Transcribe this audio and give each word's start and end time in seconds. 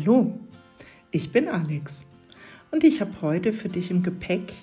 Hallo, 0.00 0.32
ich 1.10 1.30
bin 1.30 1.46
Alex 1.46 2.06
und 2.70 2.84
ich 2.84 3.02
habe 3.02 3.20
heute 3.20 3.52
für 3.52 3.68
dich 3.68 3.90
im 3.90 4.02
Gepäck 4.02 4.54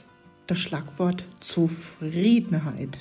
das 0.47 0.57
Schlagwort 0.57 1.25
Zufriedenheit. 1.41 2.97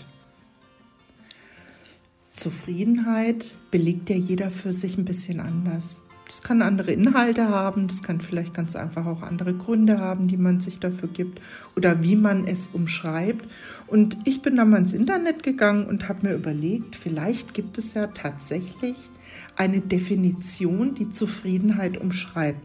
Zufriedenheit 2.34 3.56
belegt 3.70 4.10
ja 4.10 4.16
jeder 4.16 4.50
für 4.50 4.74
sich 4.74 4.98
ein 4.98 5.06
bisschen 5.06 5.40
anders. 5.40 6.02
Das 6.28 6.42
kann 6.42 6.60
andere 6.60 6.90
Inhalte 6.90 7.48
haben, 7.48 7.86
das 7.86 8.02
kann 8.02 8.20
vielleicht 8.20 8.52
ganz 8.52 8.74
einfach 8.74 9.06
auch 9.06 9.22
andere 9.22 9.54
Gründe 9.54 10.00
haben, 10.00 10.26
die 10.26 10.36
man 10.36 10.60
sich 10.60 10.80
dafür 10.80 11.08
gibt 11.08 11.40
oder 11.76 12.02
wie 12.02 12.16
man 12.16 12.46
es 12.46 12.68
umschreibt. 12.68 13.46
Und 13.86 14.18
ich 14.24 14.42
bin 14.42 14.56
dann 14.56 14.70
mal 14.70 14.78
ins 14.78 14.92
Internet 14.92 15.44
gegangen 15.44 15.86
und 15.86 16.08
habe 16.08 16.26
mir 16.26 16.34
überlegt, 16.34 16.96
vielleicht 16.96 17.54
gibt 17.54 17.78
es 17.78 17.94
ja 17.94 18.08
tatsächlich 18.08 19.10
eine 19.56 19.80
Definition, 19.80 20.94
die 20.94 21.10
Zufriedenheit 21.10 21.98
umschreibt. 21.98 22.60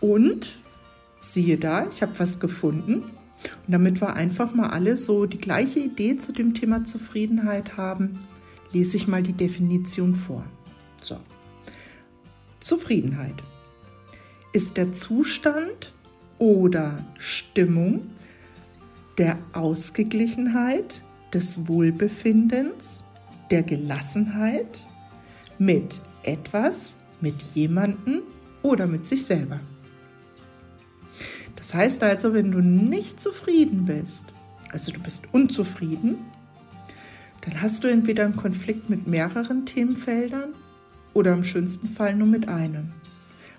Und 0.00 0.58
siehe 1.18 1.58
da, 1.58 1.86
ich 1.88 2.02
habe 2.02 2.18
was 2.18 2.38
gefunden. 2.38 3.02
Und 3.66 3.72
damit 3.72 4.00
wir 4.00 4.14
einfach 4.14 4.54
mal 4.54 4.70
alle 4.70 4.96
so 4.96 5.26
die 5.26 5.38
gleiche 5.38 5.80
Idee 5.80 6.16
zu 6.18 6.32
dem 6.32 6.54
Thema 6.54 6.84
Zufriedenheit 6.84 7.76
haben, 7.76 8.20
lese 8.72 8.96
ich 8.96 9.08
mal 9.08 9.22
die 9.22 9.32
Definition 9.32 10.14
vor. 10.14 10.44
So. 11.00 11.18
Zufriedenheit 12.62 13.34
ist 14.52 14.76
der 14.76 14.92
Zustand 14.92 15.92
oder 16.38 17.04
Stimmung 17.18 18.10
der 19.18 19.38
Ausgeglichenheit, 19.52 21.02
des 21.32 21.66
Wohlbefindens, 21.66 23.04
der 23.50 23.62
Gelassenheit 23.62 24.80
mit 25.58 26.00
etwas, 26.22 26.96
mit 27.20 27.40
jemandem 27.54 28.20
oder 28.62 28.86
mit 28.86 29.06
sich 29.06 29.24
selber. 29.24 29.60
Das 31.56 31.74
heißt 31.74 32.02
also, 32.02 32.34
wenn 32.34 32.52
du 32.52 32.60
nicht 32.60 33.20
zufrieden 33.20 33.86
bist, 33.86 34.26
also 34.70 34.92
du 34.92 35.00
bist 35.00 35.32
unzufrieden, 35.32 36.18
dann 37.42 37.60
hast 37.60 37.84
du 37.84 37.88
entweder 37.88 38.24
einen 38.24 38.36
Konflikt 38.36 38.90
mit 38.90 39.06
mehreren 39.06 39.66
Themenfeldern 39.66 40.52
oder 41.14 41.32
im 41.32 41.44
schönsten 41.44 41.88
Fall 41.88 42.14
nur 42.14 42.28
mit 42.28 42.48
einem. 42.48 42.92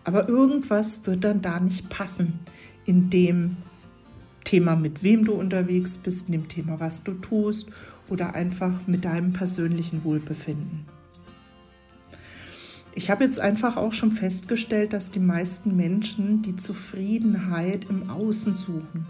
Aber 0.04 0.28
irgendwas 0.28 1.06
wird 1.06 1.24
dann 1.24 1.42
da 1.42 1.60
nicht 1.60 1.90
passen 1.90 2.40
in 2.86 3.10
dem 3.10 3.58
Thema, 4.44 4.76
mit 4.76 5.04
wem 5.04 5.26
du 5.26 5.34
unterwegs 5.34 5.98
bist, 5.98 6.28
in 6.28 6.34
dem 6.34 6.48
Thema, 6.48 6.80
was 6.80 7.04
du 7.04 7.14
tust 7.14 7.70
oder 8.10 8.36
einfach 8.36 8.74
mit 8.88 9.06
deinem 9.06 9.34
persönlichen 9.34 10.04
Wohlbefinden. 10.04 10.86
Ich 12.96 13.10
habe 13.10 13.24
jetzt 13.24 13.40
einfach 13.40 13.76
auch 13.78 13.94
schon 13.94 14.12
festgestellt, 14.12 14.94
dass 14.94 15.10
die 15.10 15.20
meisten 15.20 15.76
Menschen 15.76 16.44
die 16.44 16.56
Zufriedenheit 16.56 17.86
im 17.90 18.10
Außen 18.10 18.54
suchen. 18.54 19.08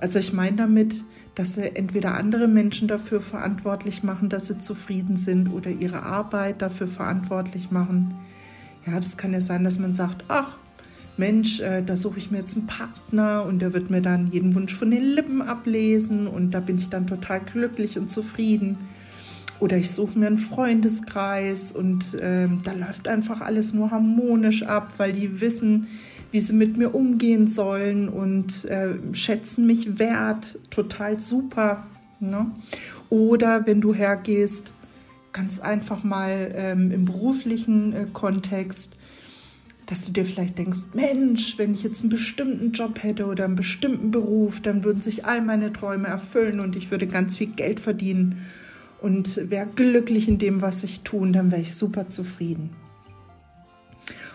Also 0.00 0.18
ich 0.18 0.32
meine 0.32 0.56
damit, 0.56 1.04
dass 1.34 1.54
sie 1.54 1.76
entweder 1.76 2.14
andere 2.14 2.48
Menschen 2.48 2.88
dafür 2.88 3.20
verantwortlich 3.20 4.02
machen, 4.02 4.28
dass 4.28 4.46
sie 4.46 4.58
zufrieden 4.58 5.16
sind 5.16 5.48
oder 5.48 5.70
ihre 5.70 6.02
Arbeit 6.02 6.62
dafür 6.62 6.88
verantwortlich 6.88 7.70
machen. 7.70 8.14
Ja, 8.86 8.98
das 8.98 9.16
kann 9.16 9.32
ja 9.32 9.40
sein, 9.40 9.62
dass 9.62 9.78
man 9.78 9.94
sagt, 9.94 10.24
ach 10.28 10.56
Mensch, 11.16 11.60
äh, 11.60 11.82
da 11.82 11.96
suche 11.96 12.18
ich 12.18 12.30
mir 12.30 12.38
jetzt 12.38 12.56
einen 12.56 12.66
Partner 12.66 13.44
und 13.44 13.60
der 13.60 13.74
wird 13.74 13.90
mir 13.90 14.00
dann 14.00 14.30
jeden 14.32 14.54
Wunsch 14.54 14.74
von 14.74 14.90
den 14.90 15.02
Lippen 15.02 15.42
ablesen 15.42 16.26
und 16.26 16.52
da 16.52 16.60
bin 16.60 16.78
ich 16.78 16.88
dann 16.88 17.06
total 17.06 17.40
glücklich 17.40 17.98
und 17.98 18.10
zufrieden. 18.10 18.78
Oder 19.58 19.76
ich 19.76 19.90
suche 19.90 20.18
mir 20.18 20.28
einen 20.28 20.38
Freundeskreis 20.38 21.72
und 21.72 22.14
äh, 22.14 22.48
da 22.64 22.72
läuft 22.72 23.06
einfach 23.06 23.42
alles 23.42 23.74
nur 23.74 23.90
harmonisch 23.90 24.62
ab, 24.62 24.94
weil 24.96 25.12
die 25.12 25.42
wissen, 25.42 25.88
wie 26.30 26.40
sie 26.40 26.52
mit 26.52 26.76
mir 26.76 26.94
umgehen 26.94 27.48
sollen 27.48 28.08
und 28.08 28.64
äh, 28.66 28.94
schätzen 29.12 29.66
mich 29.66 29.98
wert, 29.98 30.58
total 30.70 31.20
super. 31.20 31.86
Ne? 32.20 32.50
Oder 33.08 33.66
wenn 33.66 33.80
du 33.80 33.94
hergehst, 33.94 34.70
ganz 35.32 35.60
einfach 35.60 36.04
mal 36.04 36.52
ähm, 36.54 36.90
im 36.90 37.04
beruflichen 37.04 37.92
äh, 37.92 38.06
Kontext, 38.12 38.96
dass 39.86 40.06
du 40.06 40.12
dir 40.12 40.24
vielleicht 40.24 40.56
denkst, 40.58 40.94
Mensch, 40.94 41.58
wenn 41.58 41.74
ich 41.74 41.82
jetzt 41.82 42.02
einen 42.02 42.10
bestimmten 42.10 42.72
Job 42.72 43.02
hätte 43.02 43.26
oder 43.26 43.44
einen 43.44 43.56
bestimmten 43.56 44.12
Beruf, 44.12 44.60
dann 44.60 44.84
würden 44.84 45.02
sich 45.02 45.24
all 45.24 45.42
meine 45.42 45.72
Träume 45.72 46.06
erfüllen 46.06 46.60
und 46.60 46.76
ich 46.76 46.92
würde 46.92 47.08
ganz 47.08 47.36
viel 47.36 47.48
Geld 47.48 47.80
verdienen 47.80 48.46
und 49.02 49.50
wäre 49.50 49.66
glücklich 49.66 50.28
in 50.28 50.38
dem, 50.38 50.62
was 50.62 50.84
ich 50.84 51.00
tue, 51.00 51.30
dann 51.32 51.50
wäre 51.50 51.62
ich 51.62 51.74
super 51.74 52.08
zufrieden. 52.08 52.70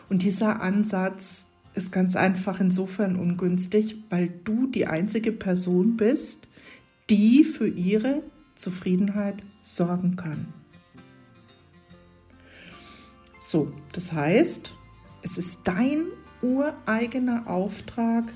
Und 0.09 0.23
dieser 0.23 0.61
Ansatz 0.61 1.45
ist 1.75 1.91
ganz 1.91 2.15
einfach 2.15 2.59
insofern 2.59 3.15
ungünstig, 3.17 3.97
weil 4.09 4.29
du 4.43 4.67
die 4.67 4.87
einzige 4.87 5.31
Person 5.31 5.97
bist, 5.97 6.47
die 7.09 7.43
für 7.43 7.67
ihre 7.67 8.23
Zufriedenheit 8.55 9.35
sorgen 9.61 10.15
kann. 10.15 10.47
So, 13.39 13.71
das 13.91 14.13
heißt, 14.13 14.71
es 15.21 15.37
ist 15.37 15.61
dein 15.65 16.05
ureigener 16.41 17.47
Auftrag, 17.47 18.33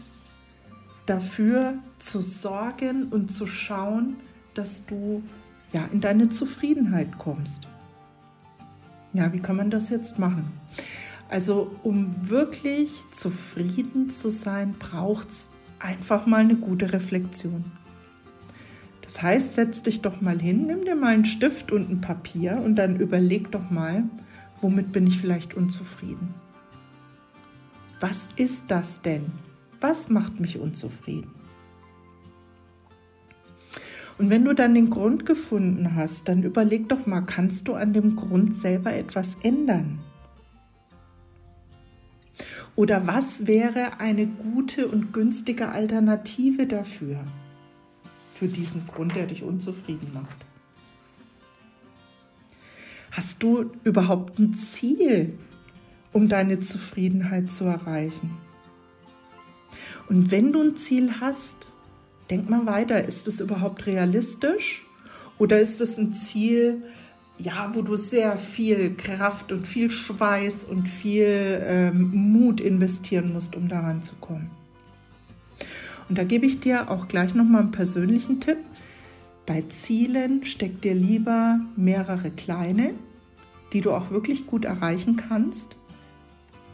dafür 1.06 1.80
zu 1.98 2.22
sorgen 2.22 3.08
und 3.10 3.34
zu 3.34 3.48
schauen, 3.48 4.18
dass 4.54 4.86
du 4.86 5.24
ja, 5.74 5.88
in 5.92 6.02
deine 6.02 6.30
Zufriedenheit 6.30 7.18
kommst. 7.18 7.68
Ja, 9.14 9.34
wie 9.34 9.40
kann 9.40 9.56
man 9.56 9.72
das 9.72 9.90
jetzt 9.90 10.20
machen? 10.20 10.52
Also, 11.30 11.72
um 11.84 12.28
wirklich 12.28 13.04
zufrieden 13.12 14.10
zu 14.10 14.32
sein, 14.32 14.74
braucht 14.78 15.30
es 15.30 15.50
einfach 15.78 16.26
mal 16.26 16.42
eine 16.42 16.56
gute 16.56 16.92
Reflexion. 16.92 17.66
Das 19.04 19.22
heißt, 19.22 19.54
setz 19.54 19.84
dich 19.84 20.02
doch 20.02 20.22
mal 20.22 20.40
hin, 20.40 20.66
nimm 20.66 20.86
dir 20.86 20.96
mal 20.96 21.14
einen 21.14 21.26
Stift 21.26 21.72
und 21.72 21.90
ein 21.90 22.02
Papier 22.02 22.62
und 22.64 22.76
dann 22.76 23.00
überleg 23.00 23.52
doch 23.52 23.70
mal, 23.70 24.04
womit 24.62 24.92
bin 24.92 25.06
ich 25.08 25.20
vielleicht 25.20 25.54
unzufrieden? 25.54 26.34
Was 28.00 28.30
ist 28.36 28.72
das 28.72 29.02
denn? 29.02 29.26
Was 29.82 30.10
macht 30.10 30.40
mich 30.40 30.60
unzufrieden? 30.60 31.32
Und 34.18 34.30
wenn 34.30 34.46
du 34.46 34.54
dann 34.54 34.74
den 34.74 34.90
Grund 34.90 35.26
gefunden 35.26 35.96
hast, 35.96 36.28
dann 36.28 36.44
überleg 36.44 36.90
doch 36.90 37.06
mal, 37.06 37.22
kannst 37.22 37.68
du 37.68 37.76
an 37.76 37.94
dem 37.94 38.16
Grund 38.16 38.56
selber 38.56 38.94
etwas 38.94 39.38
ändern? 39.44 40.00
Oder 42.80 43.08
was 43.08 43.46
wäre 43.46 44.00
eine 44.00 44.26
gute 44.26 44.88
und 44.88 45.12
günstige 45.12 45.68
Alternative 45.68 46.66
dafür? 46.66 47.26
Für 48.34 48.48
diesen 48.48 48.88
Grund, 48.88 49.18
der 49.18 49.26
dich 49.26 49.44
unzufrieden 49.44 50.12
macht. 50.14 50.46
Hast 53.12 53.44
du 53.44 53.70
überhaupt 53.84 54.40
ein 54.40 54.54
Ziel, 54.54 55.38
um 56.14 56.30
deine 56.30 56.62
Zufriedenheit 56.62 57.52
zu 57.52 57.66
erreichen? 57.66 58.38
Und 60.08 60.32
wenn 60.32 60.54
du 60.54 60.62
ein 60.62 60.78
Ziel 60.78 61.20
hast, 61.20 61.74
denk 62.30 62.50
mal 62.50 62.66
weiter, 62.66 63.04
ist 63.04 63.28
es 63.28 63.42
überhaupt 63.42 63.88
realistisch 63.88 64.86
oder 65.38 65.60
ist 65.60 65.82
es 65.82 65.98
ein 65.98 66.14
Ziel, 66.14 66.82
ja, 67.40 67.72
wo 67.74 67.82
du 67.82 67.98
sehr 67.98 68.38
viel 68.38 68.96
Kraft 68.96 69.52
und 69.52 69.66
viel 69.66 69.90
Schweiß 69.90 70.66
und 70.66 70.88
viel 70.88 71.62
ähm, 71.64 72.12
Mut 72.14 72.60
investieren 72.60 73.34
musst, 73.34 73.56
um 73.56 73.68
daran 73.68 74.04
zu 74.04 74.16
kommen? 74.16 74.52
Und 76.10 76.18
da 76.18 76.24
gebe 76.24 76.46
ich 76.46 76.60
dir 76.60 76.92
auch 76.92 77.08
gleich 77.08 77.34
nochmal 77.34 77.62
einen 77.62 77.72
persönlichen 77.72 78.40
Tipp. 78.40 78.58
Bei 79.46 79.64
Zielen 79.70 80.44
steck 80.44 80.82
dir 80.82 80.94
lieber 80.94 81.60
mehrere 81.76 82.30
kleine, 82.30 82.94
die 83.74 83.82
du 83.82 83.92
auch 83.92 84.12
wirklich 84.12 84.46
gut 84.46 84.66
erreichen 84.66 85.16
kannst, 85.16 85.76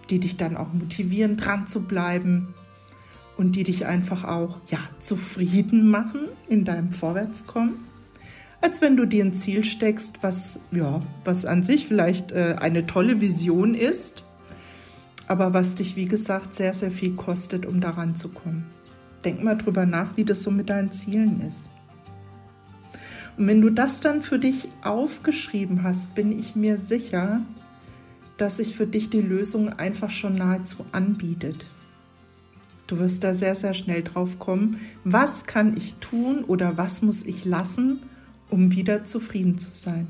die 0.10 0.20
dich 0.20 0.36
dann 0.36 0.58
auch 0.58 0.74
motivieren, 0.74 1.38
dran 1.38 1.68
zu 1.68 1.84
bleiben, 1.84 2.54
und 3.38 3.56
die 3.56 3.64
dich 3.64 3.86
einfach 3.86 4.24
auch 4.24 4.58
ja, 4.68 4.80
zufrieden 5.00 5.90
machen 5.90 6.22
in 6.48 6.64
deinem 6.64 6.92
Vorwärtskommen, 6.92 7.76
als 8.62 8.82
wenn 8.82 8.98
du 8.98 9.06
dir 9.06 9.24
ein 9.24 9.34
Ziel 9.34 9.64
steckst, 9.64 10.24
was, 10.24 10.60
ja, 10.72 11.02
was 11.24 11.46
an 11.46 11.64
sich 11.64 11.88
vielleicht 11.88 12.32
äh, 12.32 12.56
eine 12.60 12.88
tolle 12.88 13.22
Vision 13.22 13.76
ist, 13.76 14.24
aber 15.28 15.54
was 15.54 15.76
dich, 15.76 15.96
wie 15.96 16.06
gesagt, 16.06 16.56
sehr, 16.56 16.74
sehr 16.74 16.92
viel 16.92 17.16
kostet, 17.16 17.66
um 17.66 17.82
daran 17.82 18.16
zu 18.16 18.30
kommen. 18.30 18.66
Denk 19.24 19.44
mal 19.44 19.56
drüber 19.56 19.86
nach, 19.86 20.18
wie 20.18 20.24
das 20.24 20.44
so 20.44 20.52
mit 20.52 20.70
deinen 20.70 20.94
Zielen 20.94 21.42
ist. 21.42 21.70
Und 23.38 23.48
wenn 23.48 23.62
du 23.62 23.70
das 23.70 24.00
dann 24.00 24.22
für 24.22 24.40
dich 24.40 24.70
aufgeschrieben 24.82 25.84
hast, 25.84 26.16
bin 26.16 26.38
ich 26.38 26.56
mir 26.56 26.78
sicher, 26.78 27.42
dass 28.38 28.58
sich 28.58 28.76
für 28.76 28.88
dich 28.88 29.10
die 29.10 29.22
Lösung 29.22 29.70
einfach 29.70 30.10
schon 30.10 30.36
nahezu 30.36 30.86
anbietet. 30.92 31.66
Du 32.88 33.00
wirst 33.00 33.24
da 33.24 33.34
sehr, 33.34 33.56
sehr 33.56 33.74
schnell 33.74 34.04
drauf 34.04 34.38
kommen, 34.38 34.80
was 35.04 35.46
kann 35.46 35.76
ich 35.76 35.96
tun 35.96 36.44
oder 36.44 36.78
was 36.78 37.02
muss 37.02 37.26
ich 37.26 37.44
lassen, 37.46 38.00
um 38.50 38.72
wieder 38.72 39.06
zufrieden 39.06 39.58
zu 39.58 39.72
sein. 39.72 40.08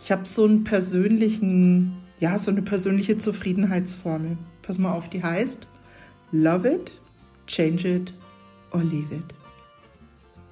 Ich 0.00 0.10
habe 0.10 0.26
so 0.26 0.44
einen 0.44 0.64
persönlichen 0.64 2.02
ja, 2.22 2.38
so 2.38 2.52
eine 2.52 2.62
persönliche 2.62 3.18
Zufriedenheitsformel. 3.18 4.38
Pass 4.62 4.78
mal 4.78 4.92
auf, 4.92 5.10
die 5.10 5.24
heißt 5.24 5.66
Love 6.30 6.68
it, 6.70 6.92
change 7.48 7.96
it 7.96 8.14
or 8.70 8.80
leave 8.80 9.12
it. 9.12 9.24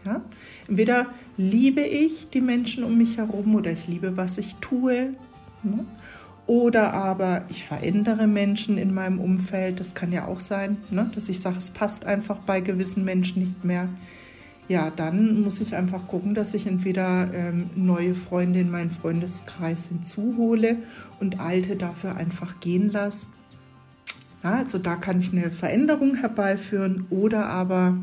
Ja? 0.04 0.20
Entweder 0.66 1.06
liebe 1.36 1.82
ich 1.82 2.28
die 2.30 2.40
Menschen 2.40 2.82
um 2.82 2.98
mich 2.98 3.18
herum 3.18 3.54
oder 3.54 3.70
ich 3.70 3.86
liebe, 3.86 4.16
was 4.16 4.36
ich 4.38 4.56
tue. 4.56 5.14
Ne? 5.62 5.86
Oder 6.48 6.92
aber 6.92 7.44
ich 7.48 7.62
verändere 7.62 8.26
Menschen 8.26 8.76
in 8.76 8.92
meinem 8.92 9.20
Umfeld. 9.20 9.78
Das 9.78 9.94
kann 9.94 10.10
ja 10.10 10.26
auch 10.26 10.40
sein, 10.40 10.76
ne? 10.90 11.08
dass 11.14 11.28
ich 11.28 11.38
sage, 11.38 11.58
es 11.58 11.70
passt 11.70 12.04
einfach 12.04 12.38
bei 12.38 12.60
gewissen 12.60 13.04
Menschen 13.04 13.44
nicht 13.44 13.64
mehr. 13.64 13.88
Ja, 14.70 14.88
dann 14.88 15.40
muss 15.40 15.60
ich 15.60 15.74
einfach 15.74 16.06
gucken, 16.06 16.32
dass 16.36 16.54
ich 16.54 16.68
entweder 16.68 17.34
ähm, 17.34 17.70
neue 17.74 18.14
Freunde 18.14 18.60
in 18.60 18.70
meinen 18.70 18.92
Freundeskreis 18.92 19.88
hinzuhole 19.88 20.76
und 21.18 21.40
alte 21.40 21.74
dafür 21.74 22.14
einfach 22.14 22.60
gehen 22.60 22.88
lasse. 22.88 23.30
Ja, 24.44 24.58
also 24.58 24.78
da 24.78 24.94
kann 24.94 25.18
ich 25.18 25.32
eine 25.32 25.50
Veränderung 25.50 26.14
herbeiführen 26.14 27.08
oder 27.10 27.48
aber 27.48 27.96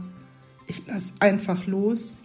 ich 0.67 0.85
lasse 0.87 1.13
einfach 1.21 1.67
los 1.67 2.17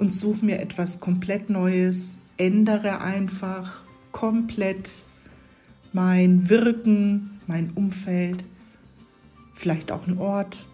und 0.00 0.12
suche 0.12 0.44
mir 0.44 0.58
etwas 0.58 0.98
komplett 0.98 1.48
Neues, 1.48 2.18
ändere 2.38 3.00
einfach 3.00 3.82
komplett 4.10 5.04
mein 5.92 6.50
Wirken, 6.50 7.38
mein 7.46 7.70
Umfeld, 7.76 8.42
vielleicht 9.54 9.92
auch 9.92 10.08
ein 10.08 10.18
Ort. 10.18 10.66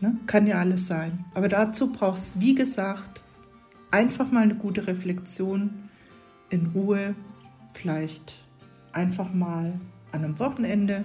Ne? 0.00 0.16
Kann 0.26 0.46
ja 0.46 0.58
alles 0.58 0.86
sein. 0.86 1.24
Aber 1.34 1.48
dazu 1.48 1.92
brauchst 1.92 2.36
du, 2.36 2.40
wie 2.40 2.54
gesagt, 2.54 3.22
einfach 3.90 4.30
mal 4.30 4.42
eine 4.42 4.54
gute 4.54 4.86
Reflexion 4.86 5.88
in 6.50 6.66
Ruhe, 6.66 7.14
vielleicht 7.74 8.34
einfach 8.92 9.32
mal 9.32 9.80
an 10.12 10.24
einem 10.24 10.38
Wochenende, 10.38 11.04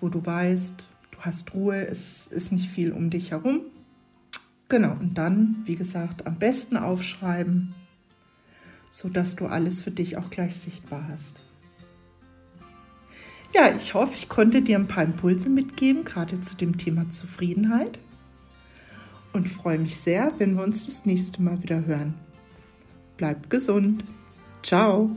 wo 0.00 0.08
du 0.08 0.24
weißt, 0.24 0.84
du 1.12 1.18
hast 1.20 1.54
Ruhe, 1.54 1.86
es 1.86 2.26
ist 2.26 2.52
nicht 2.52 2.68
viel 2.68 2.92
um 2.92 3.10
dich 3.10 3.30
herum. 3.30 3.60
Genau, 4.68 4.92
und 4.92 5.16
dann, 5.16 5.62
wie 5.64 5.76
gesagt, 5.76 6.26
am 6.26 6.36
besten 6.36 6.76
aufschreiben, 6.76 7.74
sodass 8.90 9.36
du 9.36 9.46
alles 9.46 9.80
für 9.80 9.90
dich 9.90 10.16
auch 10.16 10.28
gleich 10.28 10.56
sichtbar 10.56 11.08
hast. 11.08 11.40
Ja, 13.54 13.74
ich 13.74 13.94
hoffe, 13.94 14.12
ich 14.14 14.28
konnte 14.28 14.60
dir 14.60 14.78
ein 14.78 14.88
paar 14.88 15.04
Impulse 15.04 15.48
mitgeben, 15.48 16.04
gerade 16.04 16.40
zu 16.40 16.56
dem 16.56 16.76
Thema 16.76 17.10
Zufriedenheit. 17.10 17.98
Und 19.38 19.48
freue 19.48 19.78
mich 19.78 19.96
sehr, 19.96 20.32
wenn 20.38 20.56
wir 20.56 20.64
uns 20.64 20.84
das 20.84 21.06
nächste 21.06 21.40
Mal 21.40 21.62
wieder 21.62 21.86
hören. 21.86 22.14
Bleib 23.16 23.48
gesund. 23.48 24.02
Ciao. 24.64 25.12